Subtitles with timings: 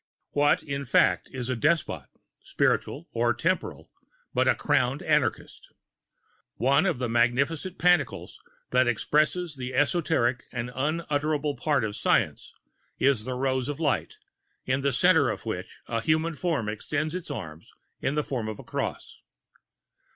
[0.31, 2.09] What, in fact, is a despot,
[2.41, 3.91] spiritual or temporal,
[4.33, 5.71] but a crowned anarchist?
[6.55, 8.39] One of the magnificent pantacles
[8.71, 12.51] that express the esoteric and unutterable part of Science,
[12.97, 14.15] is a Rose of Light,
[14.65, 17.71] in the centre of which a human form extends its arms
[18.01, 19.19] in the form of a cross.